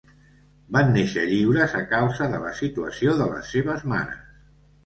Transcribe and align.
Van 0.77 0.89
néixer 0.95 1.25
lliures 1.33 1.77
a 1.79 1.83
causa 1.93 2.31
de 2.33 2.39
la 2.47 2.57
situació 2.63 3.15
de 3.23 3.29
les 3.35 3.55
seves 3.57 3.89
mares. 3.93 4.29